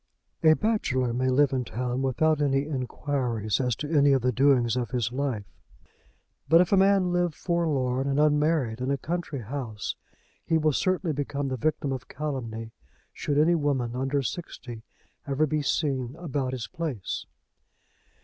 A 0.41 0.53
bachelor 0.55 1.13
may 1.13 1.29
live 1.29 1.53
in 1.53 1.63
town 1.63 2.01
without 2.01 2.41
any 2.41 2.65
inquiries 2.65 3.59
as 3.61 3.75
to 3.75 3.95
any 3.95 4.13
of 4.13 4.23
the 4.23 4.31
doings 4.31 4.75
of 4.75 4.89
his 4.89 5.11
life; 5.11 5.45
but 6.49 6.59
if 6.59 6.71
a 6.71 6.75
man 6.75 7.13
live 7.13 7.35
forlorn 7.35 8.07
and 8.07 8.19
unmarried 8.19 8.81
in 8.81 8.89
a 8.89 8.97
country 8.97 9.41
house, 9.41 9.95
he 10.43 10.57
will 10.57 10.73
certainly 10.73 11.13
become 11.13 11.49
the 11.49 11.55
victim 11.55 11.91
of 11.93 12.07
calumny 12.07 12.71
should 13.13 13.37
any 13.37 13.53
woman 13.53 13.95
under 13.95 14.23
sixty 14.23 14.81
ever 15.27 15.45
be 15.45 15.61
seen 15.61 16.15
about 16.15 16.51
his 16.53 16.65
place. 16.67 17.27